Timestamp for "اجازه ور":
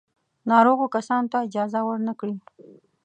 1.47-1.99